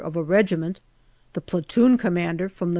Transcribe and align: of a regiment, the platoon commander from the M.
of 0.01 0.15
a 0.15 0.23
regiment, 0.23 0.81
the 1.33 1.41
platoon 1.41 1.95
commander 1.97 2.49
from 2.49 2.69
the 2.69 2.69
M. 2.69 2.69